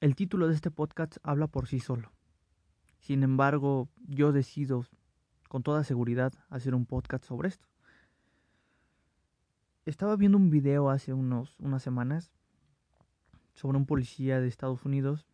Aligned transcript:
El 0.00 0.16
título 0.16 0.48
de 0.48 0.54
este 0.54 0.70
podcast 0.70 1.18
habla 1.22 1.46
por 1.46 1.66
sí 1.66 1.78
solo. 1.78 2.10
Sin 3.00 3.22
embargo, 3.22 3.90
yo 4.08 4.32
decido 4.32 4.86
con 5.50 5.62
toda 5.62 5.84
seguridad 5.84 6.32
hacer 6.48 6.74
un 6.74 6.86
podcast 6.86 7.22
sobre 7.26 7.50
esto. 7.50 7.68
Estaba 9.84 10.16
viendo 10.16 10.38
un 10.38 10.48
video 10.48 10.88
hace 10.88 11.12
unos, 11.12 11.54
unas 11.60 11.82
semanas 11.82 12.32
sobre 13.52 13.76
un 13.76 13.84
policía 13.84 14.40
de 14.40 14.48
Estados 14.48 14.86
Unidos 14.86 15.26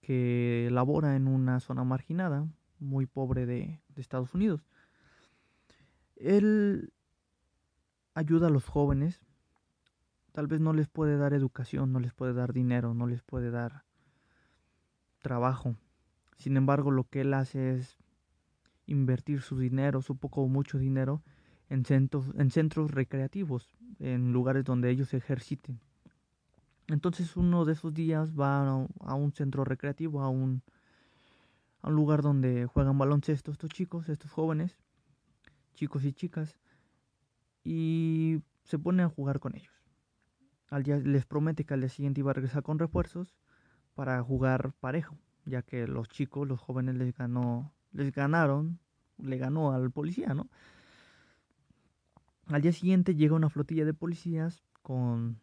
que 0.00 0.68
labora 0.70 1.16
en 1.16 1.26
una 1.26 1.58
zona 1.58 1.82
marginada, 1.82 2.46
muy 2.78 3.06
pobre 3.06 3.46
de, 3.46 3.80
de 3.88 4.00
Estados 4.00 4.32
Unidos. 4.32 4.64
Él 6.14 6.92
ayuda 8.14 8.46
a 8.46 8.50
los 8.50 8.66
jóvenes. 8.66 9.20
Tal 10.30 10.46
vez 10.46 10.60
no 10.60 10.72
les 10.72 10.86
puede 10.86 11.16
dar 11.16 11.34
educación, 11.34 11.92
no 11.92 11.98
les 11.98 12.12
puede 12.12 12.32
dar 12.32 12.52
dinero, 12.52 12.94
no 12.94 13.08
les 13.08 13.20
puede 13.20 13.50
dar 13.50 13.82
trabajo. 15.24 15.74
Sin 16.36 16.56
embargo, 16.56 16.92
lo 16.92 17.08
que 17.08 17.22
él 17.22 17.34
hace 17.34 17.74
es 17.74 17.96
invertir 18.86 19.40
su 19.40 19.58
dinero, 19.58 20.02
su 20.02 20.16
poco 20.16 20.42
o 20.42 20.48
mucho 20.48 20.78
dinero, 20.78 21.22
en 21.70 21.84
centros, 21.84 22.26
en 22.36 22.50
centros 22.50 22.90
recreativos, 22.92 23.74
en 23.98 24.32
lugares 24.32 24.64
donde 24.64 24.90
ellos 24.90 25.14
ejerciten. 25.14 25.80
Entonces 26.86 27.36
uno 27.36 27.64
de 27.64 27.72
esos 27.72 27.94
días 27.94 28.38
va 28.38 28.86
a 29.00 29.14
un 29.14 29.32
centro 29.32 29.64
recreativo, 29.64 30.20
a 30.20 30.28
un, 30.28 30.62
a 31.80 31.88
un 31.88 31.94
lugar 31.94 32.20
donde 32.20 32.66
juegan 32.66 32.98
baloncesto 32.98 33.50
estos 33.50 33.70
chicos, 33.70 34.10
estos 34.10 34.30
jóvenes, 34.30 34.76
chicos 35.74 36.04
y 36.04 36.12
chicas, 36.12 36.58
y 37.64 38.42
se 38.64 38.78
pone 38.78 39.02
a 39.02 39.08
jugar 39.08 39.40
con 39.40 39.56
ellos. 39.56 39.72
Al 40.68 40.82
día, 40.82 40.98
les 40.98 41.24
promete 41.24 41.64
que 41.64 41.72
al 41.72 41.80
día 41.80 41.88
siguiente 41.88 42.20
iba 42.20 42.32
a 42.32 42.34
regresar 42.34 42.62
con 42.62 42.78
refuerzos 42.78 43.34
para 43.94 44.22
jugar 44.22 44.72
parejo, 44.80 45.16
ya 45.44 45.62
que 45.62 45.86
los 45.86 46.08
chicos, 46.08 46.46
los 46.46 46.60
jóvenes 46.60 46.96
les 46.96 47.14
ganó, 47.14 47.72
les 47.92 48.12
ganaron, 48.12 48.78
le 49.18 49.38
ganó 49.38 49.72
al 49.72 49.90
policía, 49.90 50.34
¿no? 50.34 50.48
Al 52.46 52.60
día 52.60 52.72
siguiente 52.72 53.14
llega 53.14 53.34
una 53.34 53.48
flotilla 53.48 53.84
de 53.84 53.94
policías 53.94 54.62
con 54.82 55.40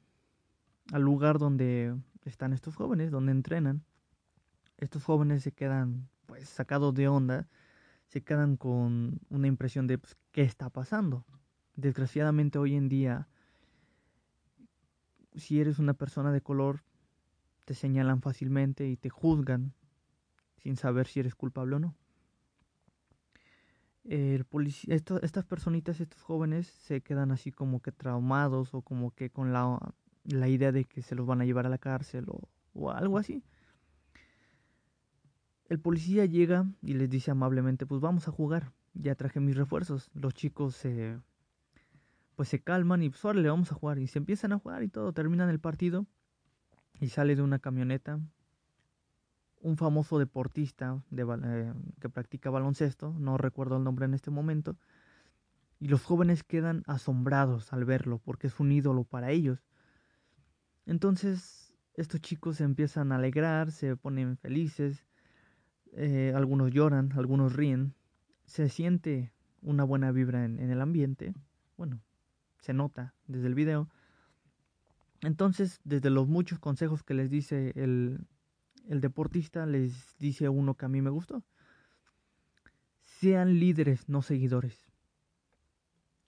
al 0.91 1.01
lugar 1.01 1.39
donde 1.39 1.95
están 2.25 2.53
estos 2.53 2.75
jóvenes, 2.75 3.11
donde 3.11 3.31
entrenan. 3.31 3.83
Estos 4.77 5.03
jóvenes 5.03 5.43
se 5.43 5.51
quedan 5.51 6.09
pues 6.25 6.49
sacados 6.49 6.93
de 6.93 7.07
onda, 7.07 7.47
se 8.07 8.23
quedan 8.23 8.57
con 8.57 9.19
una 9.29 9.47
impresión 9.47 9.87
de 9.87 9.97
pues, 9.97 10.17
qué 10.31 10.41
está 10.41 10.69
pasando. 10.69 11.25
Desgraciadamente 11.75 12.59
hoy 12.59 12.75
en 12.75 12.89
día, 12.89 13.27
si 15.35 15.59
eres 15.59 15.79
una 15.79 15.93
persona 15.93 16.31
de 16.31 16.41
color, 16.41 16.83
te 17.71 17.75
señalan 17.75 18.21
fácilmente 18.21 18.89
y 18.89 18.97
te 18.97 19.09
juzgan 19.09 19.73
sin 20.57 20.75
saber 20.75 21.07
si 21.07 21.21
eres 21.21 21.35
culpable 21.35 21.77
o 21.77 21.79
no. 21.79 21.95
El 24.03 24.45
estas 24.87 25.45
personitas, 25.45 26.01
estos 26.01 26.21
jóvenes, 26.21 26.67
se 26.67 26.99
quedan 26.99 27.31
así 27.31 27.53
como 27.53 27.81
que 27.81 27.93
traumados 27.93 28.73
o 28.73 28.81
como 28.81 29.11
que 29.11 29.29
con 29.29 29.53
la, 29.53 29.79
la 30.25 30.49
idea 30.49 30.73
de 30.73 30.83
que 30.83 31.01
se 31.01 31.15
los 31.15 31.25
van 31.25 31.39
a 31.39 31.45
llevar 31.45 31.65
a 31.65 31.69
la 31.69 31.77
cárcel 31.77 32.25
o, 32.27 32.49
o 32.73 32.91
algo 32.91 33.17
así. 33.17 33.41
El 35.69 35.79
policía 35.79 36.25
llega 36.25 36.65
y 36.81 36.95
les 36.95 37.09
dice 37.09 37.31
amablemente, 37.31 37.85
pues 37.85 38.01
vamos 38.01 38.27
a 38.27 38.31
jugar, 38.31 38.73
ya 38.95 39.15
traje 39.15 39.39
mis 39.39 39.55
refuerzos. 39.55 40.11
Los 40.13 40.33
chicos 40.33 40.75
se, 40.75 41.17
pues 42.35 42.49
se 42.49 42.59
calman 42.59 43.01
y 43.01 43.11
pues 43.11 43.23
vamos 43.23 43.71
a 43.71 43.75
jugar. 43.75 43.97
Y 43.97 44.07
se 44.07 44.19
empiezan 44.19 44.51
a 44.51 44.59
jugar 44.59 44.83
y 44.83 44.89
todo, 44.89 45.13
terminan 45.13 45.49
el 45.49 45.61
partido 45.61 46.05
y 47.01 47.09
sale 47.09 47.35
de 47.35 47.41
una 47.41 47.59
camioneta 47.59 48.21
un 49.59 49.77
famoso 49.77 50.17
deportista 50.19 51.03
de, 51.09 51.23
eh, 51.23 51.73
que 51.99 52.09
practica 52.09 52.49
baloncesto, 52.49 53.13
no 53.19 53.37
recuerdo 53.37 53.77
el 53.77 53.83
nombre 53.83 54.05
en 54.05 54.13
este 54.13 54.31
momento, 54.31 54.77
y 55.79 55.87
los 55.87 56.03
jóvenes 56.03 56.43
quedan 56.43 56.83
asombrados 56.87 57.73
al 57.73 57.85
verlo 57.85 58.19
porque 58.19 58.47
es 58.47 58.59
un 58.59 58.71
ídolo 58.71 59.03
para 59.03 59.31
ellos. 59.31 59.63
Entonces 60.85 61.75
estos 61.95 62.21
chicos 62.21 62.57
se 62.57 62.63
empiezan 62.63 63.11
a 63.11 63.15
alegrar, 63.15 63.71
se 63.71 63.95
ponen 63.95 64.37
felices, 64.37 65.05
eh, 65.93 66.33
algunos 66.35 66.71
lloran, 66.71 67.11
algunos 67.15 67.53
ríen, 67.53 67.95
se 68.45 68.69
siente 68.69 69.33
una 69.61 69.83
buena 69.83 70.11
vibra 70.11 70.45
en, 70.45 70.59
en 70.59 70.71
el 70.71 70.81
ambiente, 70.81 71.33
bueno, 71.77 72.01
se 72.59 72.73
nota 72.73 73.15
desde 73.27 73.47
el 73.47 73.55
video. 73.55 73.89
Entonces, 75.21 75.79
desde 75.83 76.09
los 76.09 76.27
muchos 76.27 76.59
consejos 76.59 77.03
que 77.03 77.13
les 77.13 77.29
dice 77.29 77.73
el, 77.75 78.25
el 78.87 79.01
deportista, 79.01 79.65
les 79.65 80.17
dice 80.17 80.49
uno 80.49 80.75
que 80.75 80.85
a 80.85 80.89
mí 80.89 81.01
me 81.01 81.09
gustó. 81.09 81.43
Sean 83.01 83.59
líderes, 83.59 84.09
no 84.09 84.21
seguidores. 84.21 84.91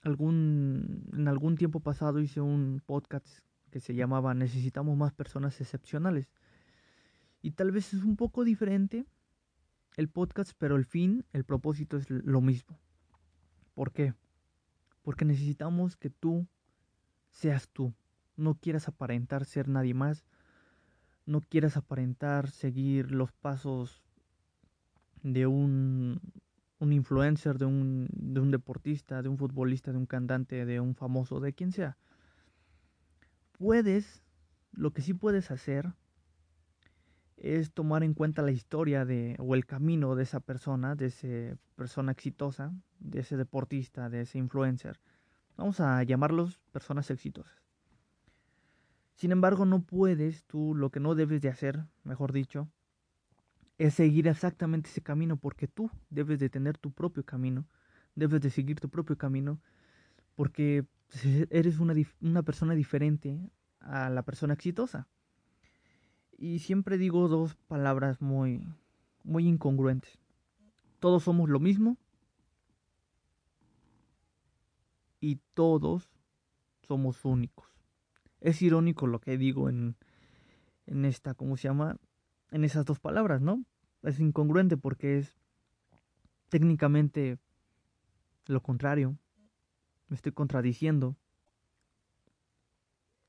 Algún, 0.02 1.08
en 1.12 1.28
algún 1.28 1.56
tiempo 1.56 1.80
pasado 1.80 2.20
hice 2.20 2.40
un 2.40 2.82
podcast 2.84 3.26
que 3.70 3.80
se 3.80 3.94
llamaba 3.94 4.34
Necesitamos 4.34 4.96
más 4.96 5.12
personas 5.12 5.60
excepcionales. 5.60 6.30
Y 7.42 7.52
tal 7.52 7.72
vez 7.72 7.92
es 7.94 8.04
un 8.04 8.16
poco 8.16 8.44
diferente 8.44 9.06
el 9.96 10.08
podcast, 10.08 10.52
pero 10.58 10.76
el 10.76 10.84
fin, 10.84 11.24
el 11.32 11.44
propósito 11.44 11.96
es 11.96 12.08
lo 12.08 12.40
mismo. 12.40 12.78
¿Por 13.74 13.92
qué? 13.92 14.14
Porque 15.02 15.24
necesitamos 15.24 15.96
que 15.96 16.10
tú 16.10 16.46
seas 17.30 17.68
tú. 17.68 17.94
No 18.36 18.54
quieras 18.54 18.88
aparentar 18.88 19.44
ser 19.44 19.68
nadie 19.68 19.94
más. 19.94 20.24
No 21.26 21.40
quieras 21.40 21.76
aparentar 21.76 22.50
seguir 22.50 23.10
los 23.10 23.32
pasos 23.32 24.02
de 25.22 25.46
un, 25.46 26.20
influencer, 26.80 27.58
de 27.58 27.64
un, 27.64 28.08
de 28.12 28.40
un 28.40 28.50
deportista, 28.50 29.22
de 29.22 29.28
un 29.28 29.38
futbolista, 29.38 29.90
de 29.90 29.98
un 29.98 30.06
cantante, 30.06 30.66
de 30.66 30.80
un 30.80 30.94
famoso, 30.94 31.40
de 31.40 31.54
quien 31.54 31.72
sea. 31.72 31.96
Puedes, 33.58 34.22
lo 34.72 34.92
que 34.92 35.00
sí 35.00 35.14
puedes 35.14 35.50
hacer 35.50 35.94
es 37.36 37.72
tomar 37.72 38.04
en 38.04 38.14
cuenta 38.14 38.42
la 38.42 38.52
historia 38.52 39.04
de 39.04 39.36
o 39.38 39.54
el 39.54 39.66
camino 39.66 40.14
de 40.14 40.22
esa 40.22 40.40
persona, 40.40 40.94
de 40.94 41.06
esa 41.06 41.58
persona 41.74 42.12
exitosa, 42.12 42.72
de 43.00 43.20
ese 43.20 43.36
deportista, 43.36 44.08
de 44.08 44.22
ese 44.22 44.38
influencer. 44.38 45.00
Vamos 45.56 45.80
a 45.80 46.02
llamarlos 46.02 46.58
personas 46.72 47.10
exitosas. 47.10 47.63
Sin 49.14 49.30
embargo, 49.32 49.64
no 49.64 49.82
puedes, 49.82 50.44
tú 50.44 50.74
lo 50.74 50.90
que 50.90 51.00
no 51.00 51.14
debes 51.14 51.40
de 51.40 51.48
hacer, 51.48 51.84
mejor 52.02 52.32
dicho, 52.32 52.68
es 53.78 53.94
seguir 53.94 54.28
exactamente 54.28 54.90
ese 54.90 55.02
camino 55.02 55.36
porque 55.36 55.68
tú 55.68 55.90
debes 56.10 56.38
de 56.38 56.48
tener 56.48 56.78
tu 56.78 56.92
propio 56.92 57.24
camino, 57.24 57.66
debes 58.14 58.40
de 58.40 58.50
seguir 58.50 58.80
tu 58.80 58.88
propio 58.88 59.16
camino 59.16 59.60
porque 60.34 60.84
eres 61.50 61.78
una, 61.78 61.94
una 62.20 62.42
persona 62.42 62.74
diferente 62.74 63.38
a 63.80 64.10
la 64.10 64.22
persona 64.22 64.54
exitosa. 64.54 65.08
Y 66.36 66.58
siempre 66.58 66.98
digo 66.98 67.28
dos 67.28 67.54
palabras 67.54 68.20
muy, 68.20 68.66
muy 69.22 69.46
incongruentes. 69.46 70.18
Todos 70.98 71.22
somos 71.22 71.48
lo 71.48 71.60
mismo 71.60 71.96
y 75.20 75.40
todos 75.54 76.10
somos 76.82 77.24
únicos. 77.24 77.73
Es 78.44 78.60
irónico 78.60 79.06
lo 79.06 79.20
que 79.20 79.38
digo 79.38 79.70
en, 79.70 79.96
en 80.84 81.06
esta, 81.06 81.32
¿cómo 81.32 81.56
se 81.56 81.68
llama? 81.68 81.96
En 82.50 82.62
esas 82.62 82.84
dos 82.84 83.00
palabras, 83.00 83.40
¿no? 83.40 83.64
Es 84.02 84.20
incongruente 84.20 84.76
porque 84.76 85.16
es 85.16 85.34
técnicamente 86.50 87.38
lo 88.44 88.62
contrario. 88.62 89.16
Me 90.08 90.16
estoy 90.16 90.32
contradiciendo. 90.32 91.16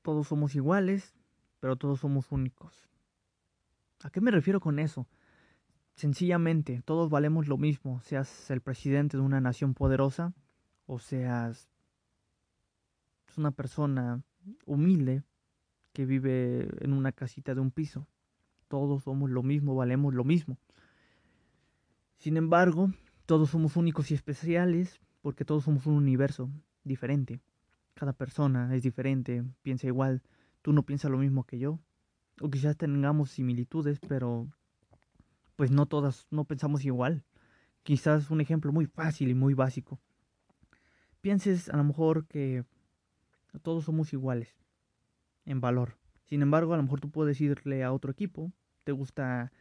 Todos 0.02 0.28
somos 0.28 0.54
iguales, 0.54 1.14
pero 1.60 1.76
todos 1.76 2.00
somos 2.00 2.30
únicos. 2.30 2.86
¿A 4.02 4.10
qué 4.10 4.20
me 4.20 4.30
refiero 4.30 4.60
con 4.60 4.78
eso? 4.78 5.08
Sencillamente, 5.94 6.82
todos 6.84 7.08
valemos 7.08 7.48
lo 7.48 7.56
mismo, 7.56 8.02
seas 8.02 8.50
el 8.50 8.60
presidente 8.60 9.16
de 9.16 9.22
una 9.22 9.40
nación 9.40 9.72
poderosa 9.72 10.34
o 10.84 10.98
seas 10.98 11.70
una 13.38 13.50
persona 13.50 14.22
humilde 14.64 15.22
que 15.92 16.06
vive 16.06 16.68
en 16.80 16.92
una 16.92 17.12
casita 17.12 17.54
de 17.54 17.60
un 17.60 17.70
piso. 17.70 18.06
Todos 18.68 19.04
somos 19.04 19.30
lo 19.30 19.42
mismo, 19.42 19.74
valemos 19.74 20.14
lo 20.14 20.24
mismo. 20.24 20.58
Sin 22.18 22.36
embargo, 22.36 22.90
todos 23.26 23.50
somos 23.50 23.76
únicos 23.76 24.10
y 24.10 24.14
especiales 24.14 25.00
porque 25.22 25.44
todos 25.44 25.64
somos 25.64 25.86
un 25.86 25.94
universo 25.94 26.50
diferente. 26.84 27.40
Cada 27.94 28.12
persona 28.12 28.74
es 28.74 28.82
diferente, 28.82 29.44
piensa 29.62 29.86
igual. 29.86 30.22
Tú 30.62 30.72
no 30.72 30.84
piensas 30.84 31.10
lo 31.10 31.18
mismo 31.18 31.44
que 31.44 31.58
yo, 31.58 31.78
o 32.40 32.50
quizás 32.50 32.76
tengamos 32.76 33.30
similitudes, 33.30 33.98
pero 34.00 34.48
pues 35.56 35.70
no 35.70 35.86
todas, 35.86 36.26
no 36.30 36.44
pensamos 36.44 36.84
igual. 36.84 37.24
Quizás 37.82 38.30
un 38.30 38.40
ejemplo 38.40 38.72
muy 38.72 38.86
fácil 38.86 39.30
y 39.30 39.34
muy 39.34 39.54
básico. 39.54 39.98
Pienses 41.20 41.68
a 41.70 41.76
lo 41.76 41.84
mejor 41.84 42.26
que 42.26 42.64
todos 43.58 43.84
somos 43.84 44.12
iguales 44.12 44.56
en 45.44 45.60
valor. 45.60 45.96
Sin 46.24 46.42
embargo, 46.42 46.74
a 46.74 46.76
lo 46.76 46.82
mejor 46.82 47.00
tú 47.00 47.10
puedes 47.10 47.40
irle 47.40 47.84
a 47.84 47.92
otro 47.92 48.10
equipo 48.10 48.52
te 48.86 48.92
gusta 48.92 49.52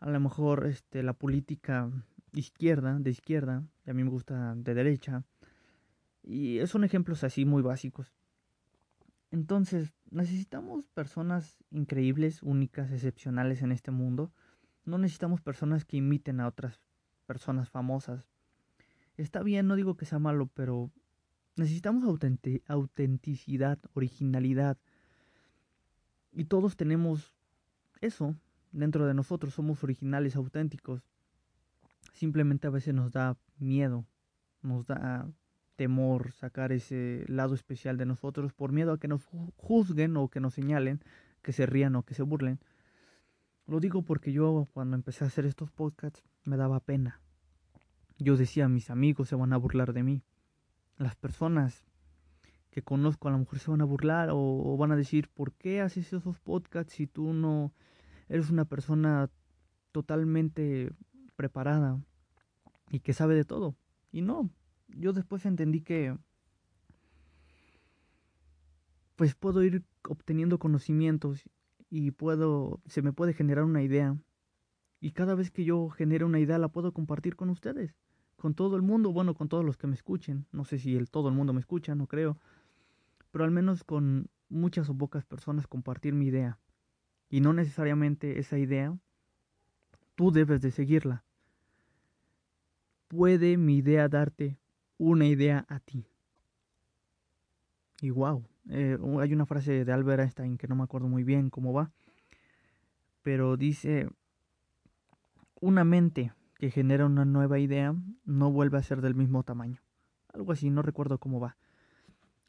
a 0.00 0.10
lo 0.10 0.20
mejor 0.20 0.66
este 0.66 1.02
la 1.04 1.14
política 1.14 1.88
izquierda, 2.34 2.98
de 2.98 3.10
izquierda, 3.10 3.64
y 3.86 3.90
a 3.90 3.94
mí 3.94 4.02
me 4.02 4.10
gusta 4.10 4.54
de 4.56 4.74
derecha. 4.74 5.24
Y 6.22 6.58
son 6.66 6.82
ejemplos 6.82 7.22
así 7.22 7.44
muy 7.44 7.62
básicos. 7.62 8.12
Entonces, 9.30 9.94
necesitamos 10.10 10.88
personas 10.88 11.64
increíbles, 11.70 12.42
únicas, 12.42 12.90
excepcionales 12.90 13.62
en 13.62 13.70
este 13.70 13.92
mundo. 13.92 14.32
No 14.84 14.98
necesitamos 14.98 15.40
personas 15.40 15.84
que 15.84 15.98
imiten 15.98 16.40
a 16.40 16.48
otras 16.48 16.80
personas 17.26 17.70
famosas. 17.70 18.26
Está 19.16 19.42
bien, 19.44 19.68
no 19.68 19.76
digo 19.76 19.96
que 19.96 20.06
sea 20.06 20.18
malo, 20.18 20.50
pero 20.52 20.90
necesitamos 21.56 22.04
autenticidad, 22.68 23.78
originalidad. 23.94 24.78
Y 26.32 26.44
todos 26.44 26.76
tenemos 26.76 27.34
eso 28.00 28.36
dentro 28.72 29.06
de 29.06 29.14
nosotros, 29.14 29.54
somos 29.54 29.82
originales, 29.82 30.36
auténticos. 30.36 31.02
Simplemente 32.12 32.66
a 32.66 32.70
veces 32.70 32.94
nos 32.94 33.10
da 33.10 33.36
miedo, 33.58 34.04
nos 34.62 34.86
da 34.86 35.28
temor 35.76 36.32
sacar 36.32 36.72
ese 36.72 37.24
lado 37.28 37.54
especial 37.54 37.96
de 37.96 38.06
nosotros 38.06 38.52
por 38.52 38.72
miedo 38.72 38.92
a 38.92 38.98
que 38.98 39.08
nos 39.08 39.24
juzguen 39.56 40.16
o 40.16 40.28
que 40.28 40.40
nos 40.40 40.54
señalen, 40.54 41.00
que 41.42 41.52
se 41.52 41.66
rían 41.66 41.96
o 41.96 42.02
que 42.02 42.14
se 42.14 42.22
burlen. 42.22 42.58
Lo 43.66 43.80
digo 43.80 44.02
porque 44.02 44.32
yo 44.32 44.68
cuando 44.72 44.96
empecé 44.96 45.24
a 45.24 45.28
hacer 45.28 45.44
estos 45.44 45.70
podcasts 45.70 46.22
me 46.44 46.56
daba 46.56 46.80
pena. 46.80 47.20
Yo 48.18 48.36
decía, 48.36 48.68
mis 48.68 48.90
amigos 48.90 49.28
se 49.28 49.36
van 49.36 49.52
a 49.52 49.58
burlar 49.58 49.92
de 49.92 50.02
mí. 50.02 50.22
Las 50.98 51.16
personas 51.16 51.84
que 52.70 52.82
conozco 52.82 53.28
a 53.28 53.30
lo 53.30 53.38
mejor 53.38 53.58
se 53.58 53.70
van 53.70 53.80
a 53.80 53.84
burlar 53.84 54.30
o, 54.30 54.38
o 54.38 54.76
van 54.76 54.92
a 54.92 54.96
decir, 54.96 55.28
¿por 55.28 55.52
qué 55.52 55.80
haces 55.80 56.12
esos 56.12 56.38
podcasts 56.40 56.92
si 56.94 57.06
tú 57.06 57.32
no 57.32 57.72
eres 58.28 58.50
una 58.50 58.64
persona 58.64 59.30
totalmente 59.92 60.90
preparada 61.36 62.00
y 62.90 63.00
que 63.00 63.12
sabe 63.12 63.34
de 63.34 63.44
todo? 63.44 63.76
Y 64.12 64.22
no, 64.22 64.50
yo 64.88 65.12
después 65.12 65.46
entendí 65.46 65.80
que 65.80 66.16
pues 69.16 69.34
puedo 69.34 69.62
ir 69.64 69.82
obteniendo 70.08 70.58
conocimientos 70.58 71.42
y 71.88 72.10
puedo 72.10 72.80
se 72.86 73.02
me 73.02 73.12
puede 73.12 73.32
generar 73.32 73.64
una 73.64 73.82
idea 73.82 74.16
y 75.00 75.12
cada 75.12 75.34
vez 75.34 75.50
que 75.50 75.64
yo 75.64 75.88
genere 75.88 76.24
una 76.24 76.40
idea 76.40 76.58
la 76.58 76.68
puedo 76.68 76.92
compartir 76.92 77.36
con 77.36 77.50
ustedes, 77.50 77.94
con 78.46 78.54
todo 78.54 78.76
el 78.76 78.82
mundo, 78.82 79.12
bueno, 79.12 79.34
con 79.34 79.48
todos 79.48 79.64
los 79.64 79.76
que 79.76 79.88
me 79.88 79.96
escuchen, 79.96 80.46
no 80.52 80.64
sé 80.64 80.78
si 80.78 80.94
el 80.94 81.10
todo 81.10 81.28
el 81.28 81.34
mundo 81.34 81.52
me 81.52 81.58
escucha, 81.58 81.96
no 81.96 82.06
creo, 82.06 82.38
pero 83.32 83.44
al 83.44 83.50
menos 83.50 83.82
con 83.82 84.28
muchas 84.48 84.88
o 84.88 84.96
pocas 84.96 85.24
personas 85.24 85.66
compartir 85.66 86.14
mi 86.14 86.26
idea 86.26 86.60
y 87.28 87.40
no 87.40 87.52
necesariamente 87.52 88.38
esa 88.38 88.56
idea 88.56 88.96
tú 90.14 90.30
debes 90.30 90.60
de 90.60 90.70
seguirla. 90.70 91.24
Puede 93.08 93.56
mi 93.56 93.78
idea 93.78 94.08
darte 94.08 94.60
una 94.96 95.26
idea 95.26 95.66
a 95.68 95.80
ti. 95.80 96.06
Y 98.00 98.10
wow, 98.10 98.46
eh, 98.68 98.96
hay 99.18 99.32
una 99.32 99.46
frase 99.46 99.84
de 99.84 99.92
Albert 99.92 100.20
Einstein 100.20 100.56
que 100.56 100.68
no 100.68 100.76
me 100.76 100.84
acuerdo 100.84 101.08
muy 101.08 101.24
bien 101.24 101.50
cómo 101.50 101.72
va, 101.72 101.90
pero 103.22 103.56
dice, 103.56 104.08
una 105.60 105.82
mente 105.82 106.32
que 106.58 106.70
genera 106.70 107.06
una 107.06 107.24
nueva 107.24 107.58
idea 107.58 107.94
no 108.24 108.50
vuelve 108.50 108.78
a 108.78 108.82
ser 108.82 109.00
del 109.00 109.14
mismo 109.14 109.42
tamaño. 109.42 109.80
Algo 110.32 110.52
así, 110.52 110.70
no 110.70 110.82
recuerdo 110.82 111.18
cómo 111.18 111.40
va. 111.40 111.56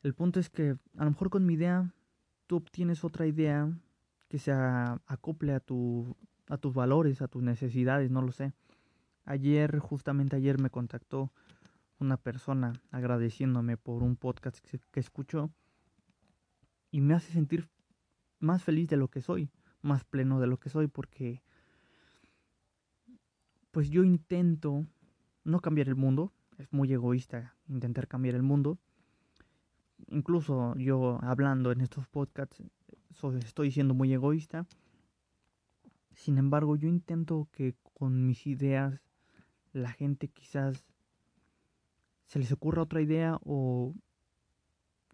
El 0.04 0.14
punto 0.14 0.40
es 0.40 0.50
que 0.50 0.78
a 0.98 1.04
lo 1.04 1.12
mejor 1.12 1.30
con 1.30 1.46
mi 1.46 1.54
idea 1.54 1.94
tú 2.46 2.58
obtienes 2.58 3.04
otra 3.04 3.28
idea 3.28 3.70
que 4.30 4.40
se 4.40 4.52
acople 4.52 5.54
a, 5.54 5.60
tu, 5.60 6.16
a 6.48 6.58
tus 6.58 6.74
valores, 6.74 7.22
a 7.22 7.28
tus 7.28 7.44
necesidades, 7.44 8.12
no 8.12 8.22
lo 8.22 8.32
sé. 8.32 8.54
Ayer, 9.26 9.80
justamente 9.80 10.36
ayer 10.36 10.60
me 10.60 10.70
contactó 10.70 11.32
una 12.00 12.18
persona 12.18 12.74
agradeciéndome 12.92 13.78
por 13.78 14.04
un 14.04 14.16
podcast 14.16 14.60
que, 14.60 15.00
escuchó 15.00 15.52
y 16.92 17.02
me 17.02 17.14
hace 17.14 17.34
sentir 17.34 17.70
más 18.40 18.64
feliz 18.64 18.88
de 18.88 18.98
lo 18.98 19.10
que 19.10 19.22
soy, 19.22 19.50
más 19.82 20.04
pleno 20.04 20.40
de 20.40 20.48
lo 20.48 20.58
que 20.58 20.70
soy 20.70 20.88
porque 20.88 21.42
pues 23.72 23.90
yo 23.90 24.04
intento 24.04 24.86
no 25.44 25.60
cambiar 25.60 25.88
el 25.88 25.96
mundo, 25.96 26.34
es 26.58 26.72
muy 26.72 26.92
egoísta 26.92 27.56
intentar 27.68 28.08
cambiar 28.08 28.36
el 28.36 28.44
mundo. 28.44 28.78
Incluso 30.08 30.76
yo 30.76 31.20
hablando 31.22 31.72
en 31.72 31.82
estos 31.82 32.08
podcasts 32.08 32.64
estoy 33.44 33.72
siendo 33.72 33.94
muy 33.94 34.14
egoísta. 34.14 34.66
Sin 36.14 36.38
embargo, 36.38 36.76
yo 36.76 36.88
intento 36.88 37.48
que 37.52 37.76
con 37.94 38.26
mis 38.26 38.48
ideas 38.48 39.02
la 39.72 39.92
gente 39.92 40.28
quizás 40.28 40.86
se 42.26 42.40
les 42.40 42.52
ocurra 42.52 42.82
otra 42.82 43.02
idea 43.02 43.40
o 43.44 43.96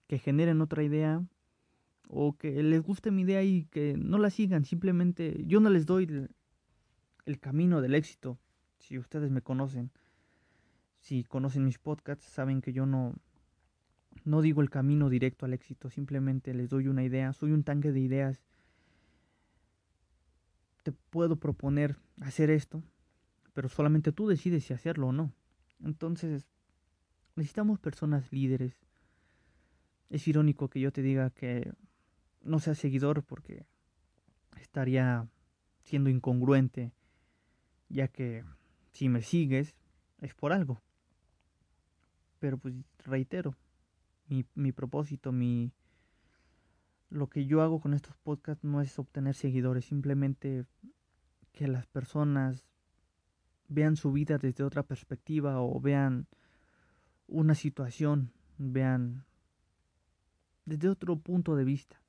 que 0.08 0.20
generen 0.20 0.62
otra 0.62 0.84
idea 0.84 1.24
o 2.08 2.38
que 2.38 2.62
les 2.64 2.82
guste 2.82 3.12
mi 3.12 3.24
idea 3.24 3.44
y 3.44 3.66
que 3.66 3.96
no 3.98 4.18
la 4.18 4.30
sigan, 4.30 4.66
simplemente 4.66 5.44
yo 5.46 5.60
no 5.60 5.70
les 5.70 5.86
doy 5.86 6.30
el, 7.26 7.40
camino 7.40 7.82
del 7.82 7.96
éxito. 7.96 8.38
Si 8.83 8.97
ustedes 8.97 9.31
me 9.31 9.41
conocen, 9.41 9.91
si 11.00 11.24
conocen 11.24 11.65
mis 11.65 11.80
podcasts, 11.80 12.25
saben 12.25 12.62
que 12.62 12.74
yo 12.74 12.85
no 12.85 13.13
no 14.25 14.41
digo 14.41 14.62
el 14.62 14.69
camino 14.69 15.09
directo 15.09 15.45
al 15.45 15.53
éxito, 15.53 15.89
simplemente 15.89 16.53
les 16.53 16.69
doy 16.69 16.88
una 16.88 17.03
idea, 17.03 17.33
soy 17.33 17.51
un 17.51 17.63
tanque 17.63 17.91
de 17.91 18.00
ideas. 18.00 18.44
Te 20.83 20.91
puedo 20.91 21.38
proponer 21.38 21.97
hacer 22.21 22.51
esto, 22.51 22.83
pero 23.53 23.69
solamente 23.69 24.12
tú 24.12 24.27
decides 24.27 24.65
si 24.65 24.74
hacerlo 24.74 25.07
o 25.07 25.12
no. 25.12 25.33
Entonces, 25.83 26.47
Necesitamos 27.35 27.80
personas 27.80 28.31
líderes. 28.31 28.75
Es 30.09 30.27
irónico 30.27 30.69
que 30.69 30.80
yo 30.80 30.91
te 30.91 31.01
diga 31.01 31.31
que 31.31 31.74
no 32.44 32.59
seas 32.59 32.77
seguidor 32.77 33.24
porque 33.24 33.65
estaría 34.62 35.27
siendo 35.81 36.12
incongruente, 36.12 36.91
ya 37.89 38.07
que 38.07 38.44
si 38.94 39.10
me 39.10 39.22
sigues 39.22 39.75
es 40.22 40.34
por 40.34 40.54
algo. 40.54 40.81
Pero 42.40 42.57
pues 42.57 42.74
reitero, 43.00 43.56
mi, 44.28 44.45
mi 44.56 44.72
propósito, 44.72 45.31
mi 45.31 45.72
lo 47.10 47.28
que 47.28 47.45
yo 47.45 47.62
hago 47.62 47.80
con 47.80 47.94
estos 47.94 48.18
podcasts 48.18 48.63
no 48.63 48.81
es 48.81 48.98
obtener 48.98 49.36
seguidores, 49.36 49.86
simplemente 49.86 50.66
que 51.51 51.68
las 51.68 51.86
personas 51.86 52.66
vean 53.68 53.95
su 53.95 54.12
vida 54.12 54.40
desde 54.40 54.64
otra 54.64 54.83
perspectiva 54.83 55.62
o 55.62 55.80
vean 55.80 56.28
una 57.28 57.54
situación, 57.54 58.31
vean 58.57 59.26
desde 60.66 60.90
otro 60.90 61.18
punto 61.18 61.56
de 61.56 61.64
vista. 61.64 62.02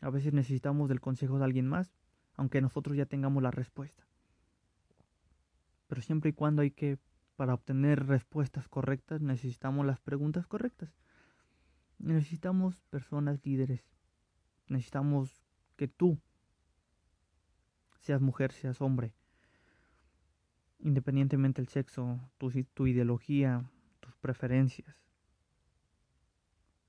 A 0.00 0.10
veces 0.10 0.32
necesitamos 0.32 0.88
del 0.88 1.00
consejo 1.00 1.38
de 1.38 1.44
alguien 1.44 1.68
más, 1.68 1.92
aunque 2.34 2.60
nosotros 2.60 2.96
ya 2.96 3.06
tengamos 3.06 3.42
la 3.42 3.52
respuesta. 3.52 4.04
Pero 5.86 6.02
siempre 6.02 6.30
y 6.30 6.32
cuando 6.32 6.62
hay 6.62 6.70
que, 6.70 6.98
para 7.36 7.54
obtener 7.54 8.06
respuestas 8.06 8.68
correctas, 8.68 9.20
necesitamos 9.20 9.84
las 9.86 10.00
preguntas 10.00 10.46
correctas. 10.46 10.90
Necesitamos 11.98 12.82
personas 12.90 13.44
líderes. 13.44 13.82
Necesitamos 14.68 15.42
que 15.76 15.88
tú, 15.88 16.18
seas 18.00 18.20
mujer, 18.20 18.52
seas 18.52 18.80
hombre, 18.80 19.14
independientemente 20.78 21.60
del 21.60 21.68
sexo, 21.68 22.20
tu, 22.38 22.50
tu 22.74 22.86
ideología, 22.86 23.70
tus 24.00 24.16
preferencias, 24.16 24.96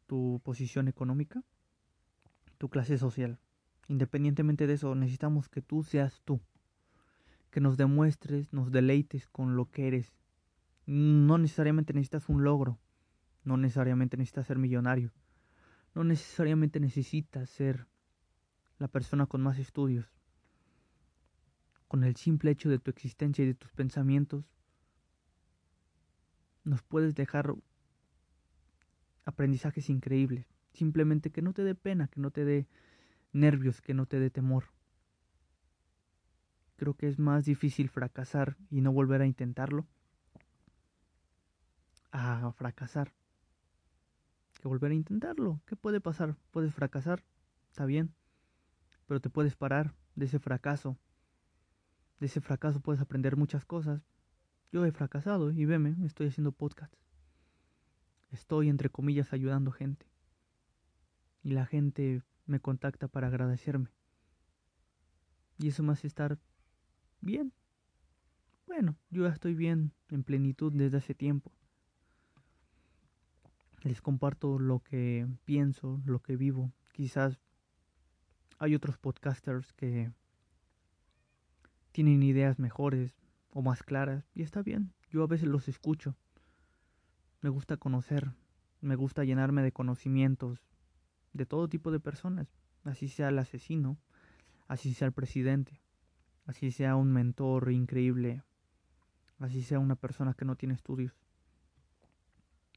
tu 0.08 0.42
posición 0.44 0.88
económica, 0.88 1.44
tu 2.58 2.70
clase 2.70 2.98
social. 2.98 3.40
Independientemente 3.88 4.68
de 4.68 4.74
eso, 4.74 4.96
necesitamos 4.96 5.50
que 5.50 5.62
tú 5.62 5.84
seas 5.84 6.22
tú, 6.24 6.42
que 7.56 7.62
nos 7.62 7.78
demuestres, 7.78 8.52
nos 8.52 8.70
deleites 8.70 9.30
con 9.30 9.56
lo 9.56 9.72
que 9.72 9.88
eres. 9.88 10.14
No 10.86 11.38
necesariamente 11.38 11.94
necesitas 11.94 12.28
un 12.28 12.44
logro, 12.44 12.82
no 13.46 13.56
necesariamente 13.56 14.18
necesitas 14.18 14.48
ser 14.48 14.58
millonario, 14.58 15.14
no 15.94 16.04
necesariamente 16.04 16.82
necesitas 16.82 17.50
ser 17.50 17.88
la 18.78 18.90
persona 18.90 19.26
con 19.26 19.42
más 19.42 19.58
estudios. 19.58 20.06
Con 21.88 22.04
el 22.04 22.18
simple 22.18 22.52
hecho 22.52 22.68
de 22.68 22.78
tu 22.78 22.92
existencia 22.92 23.46
y 23.46 23.48
de 23.48 23.56
tus 23.56 23.72
pensamientos, 23.72 24.44
nos 26.66 26.84
puedes 26.84 27.16
dejar 27.16 27.56
aprendizajes 29.24 29.90
increíbles. 29.90 30.46
Simplemente 30.74 31.32
que 31.32 31.42
no 31.42 31.54
te 31.54 31.64
dé 31.64 31.74
pena, 31.74 32.10
que 32.10 32.20
no 32.20 32.32
te 32.32 32.44
dé 32.44 32.68
nervios, 33.32 33.80
que 33.80 33.94
no 33.94 34.08
te 34.08 34.20
dé 34.20 34.30
temor. 34.30 34.75
Creo 36.76 36.94
que 36.94 37.08
es 37.08 37.20
más 37.20 37.46
difícil 37.46 37.90
fracasar 37.90 38.58
y 38.70 38.82
no 38.82 38.92
volver 38.92 39.22
a 39.22 39.26
intentarlo 39.26 39.86
a 42.12 42.52
fracasar 42.54 43.14
que 44.62 44.68
volver 44.68 44.92
a 44.92 44.96
intentarlo. 44.96 45.62
¿Qué 45.66 45.76
puede 45.76 46.00
pasar? 46.00 46.38
Puedes 46.52 46.74
fracasar, 46.74 47.24
está 47.70 47.86
bien, 47.86 48.14
pero 49.06 49.20
te 49.20 49.30
puedes 49.30 49.56
parar 49.56 49.94
de 50.16 50.26
ese 50.26 50.40
fracaso. 50.40 50.98
De 52.20 52.28
ese 52.28 52.42
fracaso 52.42 52.80
puedes 52.80 53.02
aprender 53.02 53.36
muchas 53.36 53.66
cosas. 53.66 54.02
Yo 54.72 54.86
he 54.86 54.92
fracasado 54.92 55.52
y 55.52 55.66
veme, 55.66 55.96
estoy 56.06 56.28
haciendo 56.28 56.52
podcast. 56.52 56.94
Estoy, 58.32 58.70
entre 58.70 58.90
comillas, 58.90 59.34
ayudando 59.34 59.72
gente. 59.72 60.08
Y 61.44 61.52
la 61.52 61.66
gente 61.66 62.24
me 62.46 62.60
contacta 62.60 63.08
para 63.08 63.28
agradecerme. 63.28 63.90
Y 65.58 65.68
eso 65.68 65.84
me 65.84 65.94
hace 65.94 66.08
estar 66.08 66.40
bien. 67.26 67.52
Bueno, 68.68 68.96
yo 69.10 69.24
ya 69.28 69.34
estoy 69.34 69.56
bien 69.56 69.92
en 70.10 70.24
plenitud 70.24 70.72
desde 70.74 70.98
hace 70.98 71.14
tiempo. 71.14 71.52
Les 73.82 74.02
comparto 74.02 74.58
lo 74.58 74.80
que 74.80 75.28
pienso, 75.44 76.02
lo 76.06 76.22
que 76.22 76.38
vivo. 76.38 76.72
Quizás 76.94 77.40
hay 78.58 78.74
otros 78.74 78.98
podcasters 78.98 79.74
que 79.74 80.12
tienen 81.92 82.24
ideas 82.24 82.58
mejores 82.58 83.16
o 83.50 83.62
más 83.62 83.84
claras 83.84 84.30
y 84.34 84.42
está 84.44 84.62
bien. 84.62 84.94
Yo 85.10 85.24
a 85.24 85.28
veces 85.28 85.48
los 85.48 85.68
escucho. 85.68 86.16
Me 87.42 87.50
gusta 87.50 87.78
conocer, 87.78 88.34
me 88.82 88.96
gusta 88.96 89.24
llenarme 89.24 89.62
de 89.62 89.72
conocimientos 89.72 90.60
de 91.34 91.46
todo 91.46 91.68
tipo 91.68 91.92
de 91.92 92.00
personas, 92.00 92.48
así 92.84 93.10
sea 93.10 93.30
el 93.30 93.38
asesino, 93.38 93.98
así 94.68 94.94
sea 94.94 95.08
el 95.08 95.14
presidente, 95.14 95.82
así 96.46 96.72
sea 96.72 96.96
un 96.96 97.12
mentor 97.12 97.72
increíble, 97.72 98.44
así 99.40 99.62
sea 99.62 99.80
una 99.80 99.96
persona 99.96 100.34
que 100.34 100.46
no 100.46 100.56
tiene 100.56 100.76
estudios. 100.76 101.14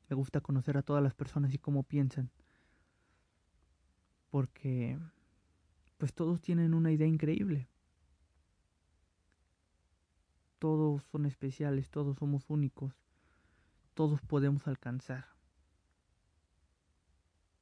Me 0.09 0.17
gusta 0.17 0.41
conocer 0.41 0.77
a 0.77 0.83
todas 0.83 1.03
las 1.03 1.15
personas 1.15 1.53
y 1.53 1.59
cómo 1.59 1.83
piensan, 1.83 2.31
porque 4.31 4.99
pues 5.99 6.15
todos 6.15 6.41
tienen 6.41 6.75
una 6.75 6.93
idea 6.93 7.07
increíble. 7.07 7.69
Todos 10.59 11.05
son 11.05 11.27
especiales, 11.27 11.91
todos 11.91 12.17
somos 12.17 12.49
únicos, 12.49 12.95
todos 13.95 14.21
podemos 14.23 14.67
alcanzar 14.67 15.27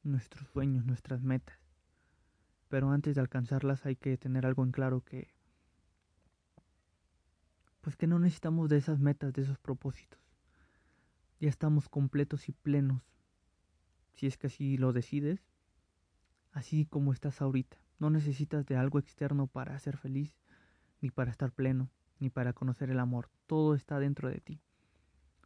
nuestros 0.02 0.48
sueños, 0.48 0.86
nuestras 0.86 1.22
metas. 1.22 1.58
Pero 2.68 2.90
antes 2.90 3.14
de 3.14 3.20
alcanzarlas 3.20 3.84
hay 3.86 3.96
que 3.96 4.16
tener 4.16 4.46
algo 4.46 4.64
en 4.64 4.72
claro 4.72 5.02
que 5.02 5.35
pues 7.86 7.94
que 7.94 8.08
no 8.08 8.18
necesitamos 8.18 8.68
de 8.68 8.78
esas 8.78 8.98
metas, 8.98 9.32
de 9.32 9.42
esos 9.42 9.58
propósitos. 9.58 10.18
Ya 11.38 11.48
estamos 11.48 11.88
completos 11.88 12.48
y 12.48 12.52
plenos. 12.52 13.00
Si 14.14 14.26
es 14.26 14.36
que 14.36 14.48
así 14.48 14.76
lo 14.76 14.92
decides, 14.92 15.46
así 16.50 16.86
como 16.86 17.12
estás 17.12 17.40
ahorita. 17.40 17.76
No 18.00 18.10
necesitas 18.10 18.66
de 18.66 18.76
algo 18.76 18.98
externo 18.98 19.46
para 19.46 19.78
ser 19.78 19.96
feliz, 19.98 20.34
ni 21.00 21.12
para 21.12 21.30
estar 21.30 21.52
pleno, 21.52 21.88
ni 22.18 22.28
para 22.28 22.52
conocer 22.52 22.90
el 22.90 22.98
amor. 22.98 23.30
Todo 23.46 23.76
está 23.76 24.00
dentro 24.00 24.28
de 24.30 24.40
ti. 24.40 24.60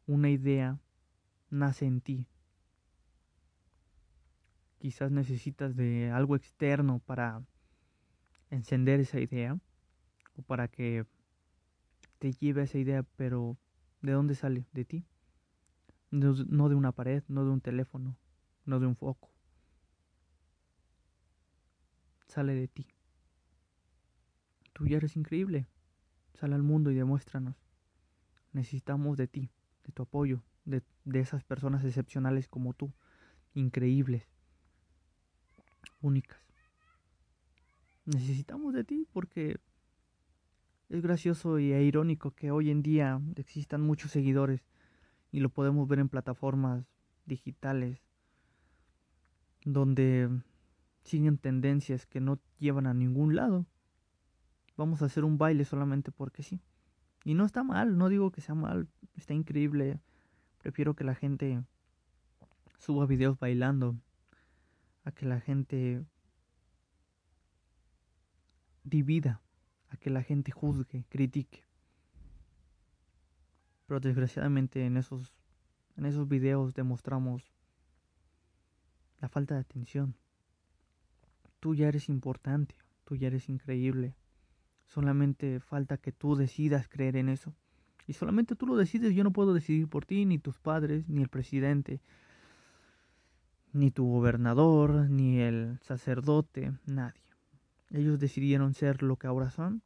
Una 0.07 0.31
idea 0.31 0.81
nace 1.51 1.85
en 1.85 2.01
ti. 2.01 2.27
Quizás 4.79 5.11
necesitas 5.11 5.77
de 5.77 6.11
algo 6.11 6.37
externo 6.37 7.01
para 7.01 7.43
encender 8.49 8.99
esa 8.99 9.21
idea 9.21 9.59
o 10.39 10.41
para 10.41 10.69
que 10.69 11.05
te 12.21 12.33
lleve 12.33 12.61
a 12.61 12.65
esa 12.65 12.79
idea, 12.79 13.03
pero 13.17 13.57
¿de 14.03 14.13
dónde 14.13 14.35
sale? 14.35 14.67
De 14.73 14.85
ti. 14.85 15.05
No 16.11 16.69
de 16.69 16.75
una 16.75 16.93
pared, 16.93 17.25
no 17.29 17.45
de 17.45 17.51
un 17.51 17.61
teléfono, 17.61 18.17
no 18.67 18.79
de 18.79 18.87
un 18.87 18.95
foco. 18.95 19.31
Sale 22.29 22.55
de 22.55 22.69
ti. 22.69 22.87
Tú 24.75 24.87
ya 24.87 24.99
eres 24.99 25.17
increíble. 25.17 25.67
Sale 26.35 26.55
al 26.55 26.63
mundo 26.63 26.91
y 26.91 26.95
demuéstranos. 26.95 27.57
Necesitamos 28.53 29.17
de 29.17 29.27
ti, 29.27 29.51
de 29.85 29.93
tu 29.93 30.03
apoyo, 30.03 30.43
de, 30.65 30.83
de 31.05 31.21
esas 31.21 31.43
personas 31.43 31.85
excepcionales 31.85 32.49
como 32.49 32.75
tú, 32.75 32.93
increíbles, 33.55 34.29
únicas. 36.03 36.41
Necesitamos 38.05 38.75
de 38.75 38.85
ti 38.85 39.07
porque 39.11 39.59
es 40.91 41.03
gracioso 41.03 41.59
e 41.59 41.83
irónico 41.85 42.33
que 42.33 42.51
hoy 42.51 42.69
en 42.69 42.83
día 42.83 43.21
existan 43.37 43.81
muchos 43.81 44.11
seguidores 44.11 44.67
y 45.31 45.39
lo 45.39 45.49
podemos 45.49 45.87
ver 45.87 46.01
en 46.01 46.09
plataformas 46.09 46.85
digitales 47.27 48.03
donde 49.65 50.29
siguen 51.05 51.39
tendencias 51.39 52.07
que 52.07 52.21
no 52.21 52.41
llevan 52.59 52.89
a 52.89 52.95
ningún 52.95 53.37
lado. 53.37 53.67
Vamos 54.77 55.01
a 55.01 55.05
hacer 55.05 55.25
un 55.25 55.39
baile 55.39 55.65
solamente 55.65 56.11
porque 56.11 56.43
sí. 56.43 56.61
Y 57.25 57.35
no 57.35 57.45
está 57.45 57.63
mal, 57.63 57.97
no 57.97 58.09
digo 58.09 58.33
que 58.33 58.41
sea 58.41 58.57
mal, 58.57 58.89
está 59.15 59.33
increíble. 59.33 60.01
Prefiero 60.59 60.95
que 60.95 61.05
la 61.05 61.15
gente 61.15 61.63
suba 62.79 63.07
videos 63.07 63.39
bailando 63.39 63.97
a 65.05 65.13
que 65.13 65.27
la 65.27 65.41
gente 65.41 66.05
divida, 68.83 69.41
a 69.91 69.97
que 69.97 70.11
la 70.11 70.23
gente 70.23 70.51
juzgue, 70.51 71.05
critique. 71.09 71.65
Pero 73.87 74.01
desgraciadamente 74.01 74.87
en 74.87 74.97
esos 74.97 75.35
en 75.97 76.07
esos 76.07 76.29
videos 76.29 76.75
demostramos 76.75 77.53
la 79.21 79.29
falta 79.29 79.55
de 79.55 79.61
atención. 79.61 80.15
Tú 81.61 81.75
ya 81.75 81.89
eres 81.89 82.09
importante, 82.09 82.75
tú 83.05 83.17
ya 83.17 83.27
eres 83.27 83.51
increíble. 83.51 84.15
Solamente 84.87 85.61
falta 85.61 85.99
que 85.99 86.11
tú 86.11 86.37
decidas 86.37 86.89
creer 86.89 87.17
en 87.17 87.29
eso. 87.29 87.55
Y 88.07 88.15
solamente 88.15 88.57
tú 88.57 88.67
lo 88.67 88.77
decides, 88.77 89.15
yo 89.15 89.25
no 89.25 89.31
puedo 89.31 89.53
decidir 89.53 89.89
por 89.89 90.07
ti, 90.07 90.25
ni 90.25 90.39
tus 90.39 90.59
padres, 90.59 91.07
ni 91.09 91.21
el 91.21 91.29
presidente, 91.29 92.01
ni 93.73 93.91
tu 93.91 94.07
gobernador, 94.07 95.11
ni 95.11 95.41
el 95.41 95.79
sacerdote, 95.83 96.73
nadie. 96.87 97.21
Ellos 97.91 98.19
decidieron 98.19 98.75
ser 98.75 99.03
lo 99.03 99.17
que 99.17 99.27
ahora 99.27 99.51
son. 99.51 99.83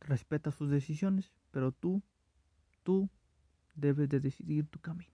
Respeta 0.00 0.50
sus 0.50 0.70
decisiones, 0.70 1.32
pero 1.50 1.72
tú, 1.72 2.02
tú 2.82 3.10
debes 3.74 4.08
de 4.08 4.20
decidir 4.20 4.66
tu 4.66 4.80
camino. 4.80 5.12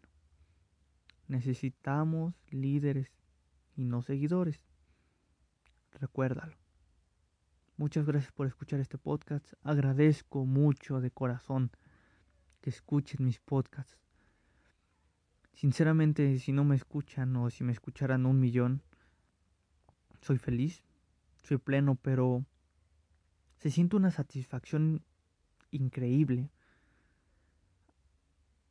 Necesitamos 1.27 2.35
líderes 2.51 3.13
y 3.77 3.85
no 3.85 4.03
seguidores. 4.03 4.65
Recuérdalo. 5.93 6.57
Muchas 7.77 8.07
gracias 8.07 8.33
por 8.33 8.47
escuchar 8.47 8.81
este 8.81 8.99
podcast. 8.99 9.53
Agradezco 9.63 10.47
mucho 10.47 11.01
de 11.01 11.11
corazón 11.11 11.71
que 12.61 12.71
escuchen 12.71 13.25
mis 13.25 13.39
podcasts. 13.41 13.97
Sinceramente, 15.53 16.39
si 16.39 16.53
no 16.53 16.65
me 16.65 16.77
escuchan 16.77 17.37
o 17.37 17.51
si 17.51 17.65
me 17.65 17.73
escucharan 17.73 18.27
un 18.27 18.41
millón, 18.41 18.83
soy 20.21 20.39
feliz, 20.39 20.83
soy 21.43 21.59
pleno, 21.59 21.95
pero 21.97 22.45
se 23.57 23.71
siente 23.71 23.97
una 23.97 24.11
satisfacción 24.11 25.03
increíble 25.71 26.51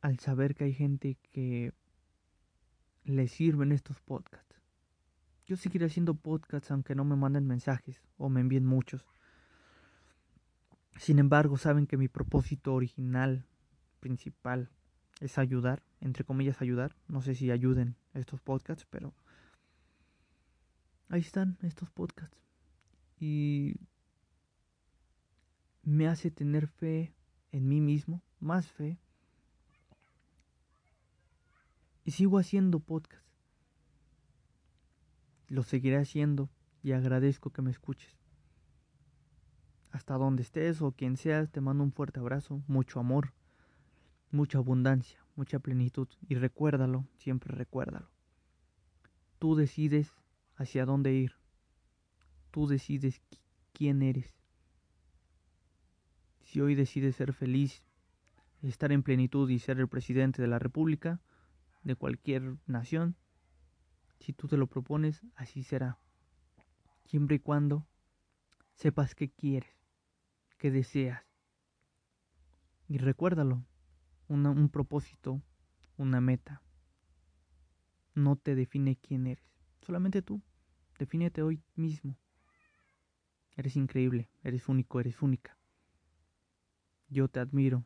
al 0.00 0.18
saber 0.18 0.54
que 0.54 0.64
hay 0.64 0.74
gente 0.74 1.16
que 1.32 1.72
le 3.04 3.28
sirven 3.28 3.72
estos 3.72 4.00
podcasts. 4.00 4.56
Yo 5.46 5.56
seguiré 5.56 5.86
haciendo 5.86 6.14
podcasts 6.14 6.70
aunque 6.70 6.94
no 6.94 7.04
me 7.04 7.16
manden 7.16 7.46
mensajes 7.46 8.02
o 8.16 8.28
me 8.28 8.40
envíen 8.40 8.66
muchos. 8.66 9.06
Sin 10.98 11.18
embargo, 11.18 11.56
saben 11.56 11.86
que 11.86 11.96
mi 11.96 12.08
propósito 12.08 12.74
original, 12.74 13.46
principal, 14.00 14.70
es 15.20 15.38
ayudar, 15.38 15.82
entre 16.00 16.24
comillas 16.24 16.60
ayudar. 16.60 16.96
No 17.06 17.22
sé 17.22 17.34
si 17.34 17.50
ayuden 17.50 17.96
estos 18.14 18.40
podcasts, 18.40 18.86
pero 18.90 19.14
ahí 21.08 21.20
están 21.20 21.56
estos 21.62 21.90
podcasts. 21.90 22.36
Y 23.20 23.76
me 25.82 26.06
hace 26.06 26.30
tener 26.30 26.68
fe 26.68 27.14
en 27.50 27.68
mí 27.68 27.80
mismo, 27.80 28.22
más 28.40 28.68
fe. 28.68 28.98
Y 32.04 32.12
sigo 32.12 32.38
haciendo 32.38 32.80
podcasts. 32.80 33.26
Lo 35.48 35.62
seguiré 35.62 35.96
haciendo 35.96 36.50
y 36.82 36.92
agradezco 36.92 37.50
que 37.50 37.62
me 37.62 37.70
escuches. 37.70 38.16
Hasta 39.90 40.14
donde 40.14 40.42
estés 40.42 40.82
o 40.82 40.92
quien 40.92 41.16
seas, 41.16 41.50
te 41.50 41.60
mando 41.60 41.82
un 41.82 41.92
fuerte 41.92 42.20
abrazo, 42.20 42.62
mucho 42.66 43.00
amor, 43.00 43.32
mucha 44.30 44.58
abundancia, 44.58 45.24
mucha 45.36 45.58
plenitud. 45.58 46.08
Y 46.28 46.34
recuérdalo, 46.34 47.06
siempre 47.16 47.54
recuérdalo. 47.54 48.10
Tú 49.38 49.54
decides 49.54 50.12
hacia 50.56 50.84
dónde 50.84 51.14
ir. 51.14 51.37
Tú 52.58 52.66
decides 52.66 53.22
quién 53.72 54.02
eres. 54.02 54.34
Si 56.42 56.60
hoy 56.60 56.74
decides 56.74 57.14
ser 57.14 57.32
feliz, 57.32 57.84
estar 58.62 58.90
en 58.90 59.04
plenitud 59.04 59.48
y 59.48 59.60
ser 59.60 59.78
el 59.78 59.86
presidente 59.86 60.42
de 60.42 60.48
la 60.48 60.58
República, 60.58 61.20
de 61.84 61.94
cualquier 61.94 62.56
nación, 62.66 63.14
si 64.18 64.32
tú 64.32 64.48
te 64.48 64.56
lo 64.56 64.66
propones, 64.66 65.22
así 65.36 65.62
será. 65.62 66.00
Siempre 67.04 67.36
y 67.36 67.38
cuando 67.38 67.86
sepas 68.74 69.14
qué 69.14 69.30
quieres, 69.30 69.78
qué 70.56 70.72
deseas. 70.72 71.22
Y 72.88 72.98
recuérdalo, 72.98 73.64
un 74.26 74.68
propósito, 74.68 75.40
una 75.96 76.20
meta, 76.20 76.60
no 78.16 78.34
te 78.34 78.56
define 78.56 78.96
quién 78.96 79.28
eres, 79.28 79.46
solamente 79.80 80.22
tú, 80.22 80.42
defínete 80.98 81.42
hoy 81.42 81.62
mismo. 81.76 82.18
Eres 83.58 83.74
increíble, 83.74 84.30
eres 84.44 84.68
único, 84.68 85.00
eres 85.00 85.20
única. 85.20 85.58
Yo 87.08 87.26
te 87.26 87.40
admiro. 87.40 87.84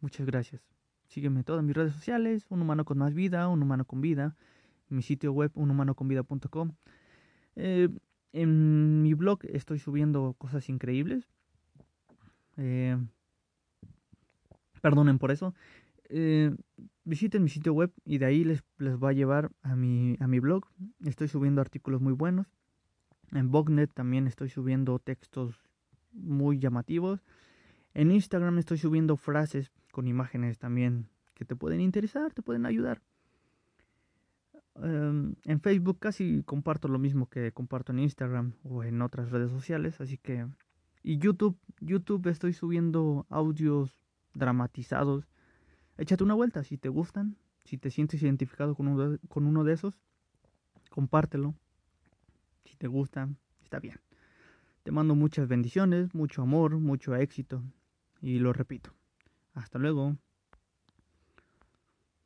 Muchas 0.00 0.24
gracias. 0.24 0.62
Sígueme 1.06 1.40
en 1.40 1.44
todas 1.44 1.62
mis 1.62 1.76
redes 1.76 1.92
sociales, 1.92 2.46
Un 2.48 2.62
Humano 2.62 2.86
con 2.86 2.96
Más 2.96 3.12
Vida, 3.12 3.48
Un 3.48 3.62
Humano 3.62 3.84
con 3.84 4.00
Vida, 4.00 4.34
mi 4.88 5.02
sitio 5.02 5.30
web 5.34 5.50
unhumanoconvida.com. 5.54 6.72
Eh, 7.56 7.90
en 8.32 9.02
mi 9.02 9.12
blog 9.12 9.40
estoy 9.42 9.78
subiendo 9.78 10.34
cosas 10.38 10.70
increíbles. 10.70 11.28
Eh, 12.56 12.96
perdonen 14.80 15.18
por 15.18 15.32
eso. 15.32 15.54
Eh, 16.08 16.50
visiten 17.04 17.42
mi 17.42 17.50
sitio 17.50 17.74
web 17.74 17.92
y 18.06 18.16
de 18.16 18.24
ahí 18.24 18.42
les, 18.42 18.64
les 18.78 18.96
va 18.96 19.10
a 19.10 19.12
llevar 19.12 19.50
a 19.60 19.76
mi, 19.76 20.16
a 20.18 20.26
mi 20.26 20.38
blog. 20.38 20.64
Estoy 21.04 21.28
subiendo 21.28 21.60
artículos 21.60 22.00
muy 22.00 22.14
buenos. 22.14 22.55
En 23.32 23.50
Bognet 23.50 23.92
también 23.92 24.26
estoy 24.26 24.48
subiendo 24.48 24.98
textos 24.98 25.60
muy 26.12 26.58
llamativos. 26.58 27.22
En 27.94 28.10
Instagram 28.10 28.58
estoy 28.58 28.78
subiendo 28.78 29.16
frases 29.16 29.72
con 29.90 30.06
imágenes 30.06 30.58
también 30.58 31.08
que 31.34 31.44
te 31.44 31.56
pueden 31.56 31.80
interesar, 31.80 32.32
te 32.32 32.42
pueden 32.42 32.66
ayudar. 32.66 33.00
Em, 34.82 35.34
en 35.44 35.60
Facebook 35.60 35.98
casi 35.98 36.42
comparto 36.44 36.88
lo 36.88 36.98
mismo 36.98 37.28
que 37.28 37.52
comparto 37.52 37.92
en 37.92 38.00
Instagram 38.00 38.52
o 38.62 38.84
en 38.84 39.00
otras 39.02 39.30
redes 39.30 39.50
sociales, 39.50 40.00
así 40.00 40.18
que... 40.18 40.46
Y 41.02 41.18
YouTube, 41.18 41.56
YouTube 41.80 42.26
estoy 42.26 42.52
subiendo 42.52 43.26
audios 43.30 43.96
dramatizados. 44.34 45.28
Échate 45.98 46.24
una 46.24 46.34
vuelta 46.34 46.64
si 46.64 46.78
te 46.78 46.88
gustan, 46.88 47.36
si 47.64 47.78
te 47.78 47.90
sientes 47.90 48.22
identificado 48.22 48.74
con 48.74 48.88
uno 48.88 49.10
de, 49.10 49.18
con 49.28 49.46
uno 49.46 49.62
de 49.62 49.72
esos, 49.72 50.00
compártelo. 50.90 51.54
Si 52.66 52.76
te 52.76 52.88
gusta, 52.88 53.28
está 53.62 53.78
bien. 53.78 54.00
Te 54.82 54.90
mando 54.90 55.14
muchas 55.14 55.48
bendiciones, 55.48 56.14
mucho 56.14 56.42
amor, 56.42 56.78
mucho 56.78 57.14
éxito. 57.16 57.62
Y 58.20 58.38
lo 58.38 58.52
repito. 58.52 58.92
Hasta 59.54 59.78
luego. 59.78 60.16